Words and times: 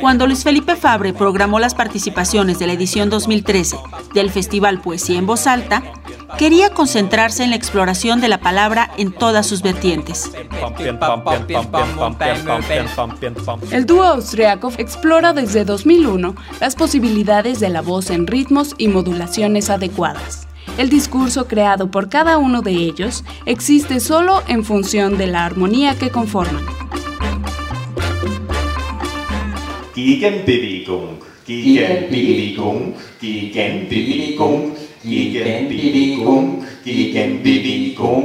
Cuando 0.00 0.26
Luis 0.26 0.44
Felipe 0.44 0.76
Fabre 0.76 1.12
programó 1.12 1.58
las 1.58 1.74
participaciones 1.74 2.58
de 2.58 2.66
la 2.66 2.72
edición 2.72 3.10
2013 3.10 3.78
del 4.14 4.30
Festival 4.30 4.80
Poesía 4.80 5.18
en 5.18 5.26
Voz 5.26 5.46
Alta, 5.46 5.82
quería 6.38 6.70
concentrarse 6.70 7.44
en 7.44 7.50
la 7.50 7.56
exploración 7.56 8.20
de 8.20 8.28
la 8.28 8.38
palabra 8.38 8.90
en 8.96 9.12
todas 9.12 9.46
sus 9.46 9.62
vertientes. 9.62 10.30
El 13.70 13.86
dúo 13.86 14.02
austriaco 14.02 14.72
explora 14.78 15.32
desde 15.32 15.64
2001 15.64 16.34
las 16.60 16.76
posibilidades 16.76 17.60
de 17.60 17.68
la 17.68 17.82
voz 17.82 18.10
en 18.10 18.26
ritmos 18.26 18.74
y 18.78 18.88
modulaciones 18.88 19.70
adecuadas. 19.70 20.47
El 20.76 20.90
discurso 20.90 21.48
creado 21.48 21.90
por 21.90 22.08
cada 22.08 22.38
uno 22.38 22.62
de 22.62 22.72
ellos 22.72 23.24
existe 23.46 24.00
solo 24.00 24.42
en 24.48 24.64
función 24.64 25.16
de 25.18 25.26
la 25.26 25.44
armonía 25.46 25.96
que 25.98 26.10
conforman. 26.10 26.64
Gegenbewegung, 29.94 31.18
Gegenbewegung, 31.46 32.94
Gegenbewegung, 33.20 34.74
Gegenbewegung, 35.02 36.60
Gegenbewegung, 36.84 38.24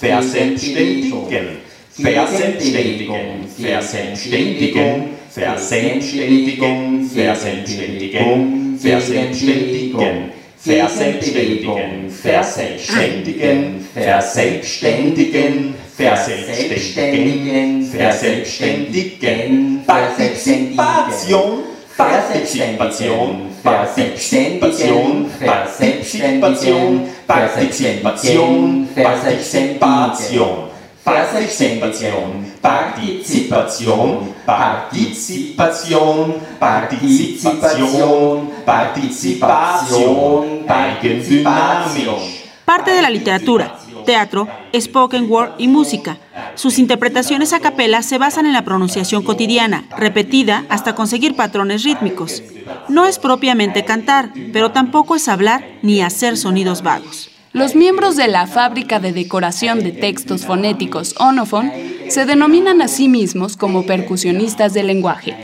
verselbstständigen, 0.00 1.60
verselbstständigen, 1.96 3.48
verselbstständigen, 3.56 5.08
verselbstständigen, 5.30 7.08
verselbstständigen, 7.08 8.78
verselbstständigen, 8.78 10.43
verselbstständigen, 10.64 12.10
verselbstständigen, 12.10 13.86
verselbstständigen, 13.94 15.74
verselbstständigen, 15.96 17.86
verselbstständigen, 17.92 19.84
Partizipation, 19.86 21.64
Partizipation, 21.96 23.50
Partizipation, 23.62 25.30
Partizipation, 25.44 27.08
Partizipation, 27.26 28.88
Partizipation. 28.96 30.73
Partizipation, 31.04 32.52
Partizipation, 32.62 34.34
Partizipation, 34.46 36.34
Partizipation, 36.58 38.50
Partizipation, 38.64 40.64
eigendynamisch. 40.66 42.44
Parte 42.64 42.92
de 42.92 43.02
la 43.02 43.10
literatura, 43.10 43.76
teatro, 44.06 44.48
spoken 44.74 45.30
word 45.30 45.50
y 45.58 45.68
música. 45.68 46.16
Sus 46.54 46.78
interpretaciones 46.78 47.52
a 47.52 47.60
capela 47.60 48.00
se 48.00 48.16
basan 48.16 48.46
en 48.46 48.54
la 48.54 48.64
pronunciación 48.64 49.22
cotidiana, 49.22 49.84
repetida 49.98 50.64
hasta 50.70 50.94
conseguir 50.94 51.36
patrones 51.36 51.82
rítmicos. 51.82 52.42
No 52.88 53.04
es 53.04 53.18
propiamente 53.18 53.84
cantar, 53.84 54.30
pero 54.54 54.70
tampoco 54.70 55.16
es 55.16 55.28
hablar 55.28 55.66
ni 55.82 56.00
hacer 56.00 56.38
sonidos 56.38 56.82
vagos. 56.82 57.33
Los 57.54 57.76
miembros 57.76 58.16
de 58.16 58.26
la 58.26 58.48
fábrica 58.48 58.98
de 58.98 59.12
decoración 59.12 59.78
de 59.78 59.92
textos 59.92 60.44
fonéticos 60.44 61.14
Onofon 61.20 61.70
se 62.08 62.26
denominan 62.26 62.82
a 62.82 62.88
sí 62.88 63.06
mismos 63.06 63.56
como 63.56 63.86
percusionistas 63.86 64.74
del 64.74 64.88
lenguaje. 64.88 65.36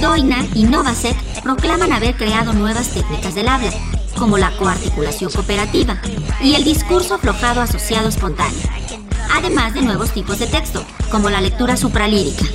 Doina 0.00 0.46
y 0.54 0.64
Novasek 0.64 1.14
proclaman 1.42 1.92
haber 1.92 2.16
creado 2.16 2.54
nuevas 2.54 2.88
técnicas 2.88 3.34
del 3.34 3.48
habla, 3.48 3.70
como 4.18 4.38
la 4.38 4.50
coarticulación 4.56 5.30
cooperativa 5.30 6.00
y 6.40 6.54
el 6.54 6.64
discurso 6.64 7.16
aflojado 7.16 7.60
asociado 7.60 8.08
espontáneo, 8.08 8.62
además 9.30 9.74
de 9.74 9.82
nuevos 9.82 10.10
tipos 10.12 10.38
de 10.38 10.46
texto, 10.46 10.86
como 11.10 11.28
la 11.28 11.42
lectura 11.42 11.76
supralírica. 11.76 12.46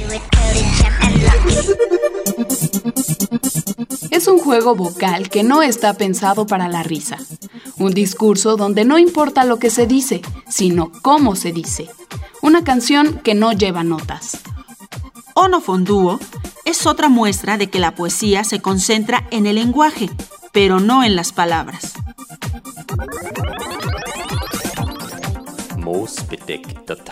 Juego 4.48 4.76
vocal 4.76 5.30
que 5.30 5.44
no 5.44 5.62
está 5.62 5.94
pensado 5.96 6.48
para 6.48 6.70
la 6.70 6.82
risa. 6.82 7.18
Un 7.80 7.94
discurso 7.94 8.56
donde 8.56 8.86
no 8.86 8.98
importa 8.98 9.44
lo 9.44 9.60
que 9.60 9.70
se 9.70 9.88
dice, 9.88 10.22
sino 10.48 10.90
cómo 11.02 11.36
se 11.36 11.52
dice. 11.52 11.90
Una 12.42 12.64
canción 12.64 13.20
que 13.20 13.36
no 13.36 13.52
lleva 13.52 13.84
notas. 13.84 14.40
Onofonduo 15.34 16.18
es 16.64 16.86
otra 16.86 17.10
muestra 17.10 17.58
de 17.58 17.68
que 17.70 17.80
la 17.80 17.94
poesía 17.94 18.46
se 18.46 18.62
concentra 18.62 19.28
en 19.32 19.48
el 19.48 19.56
lenguaje, 19.56 20.10
pero 20.54 20.80
no 20.80 21.04
en 21.04 21.18
las 21.18 21.34
palabras. 21.34 21.96
Moosbedeckter 25.78 27.04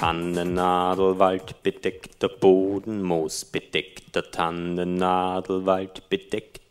Boden, 2.39 3.03
moosbedeckter 3.03 4.23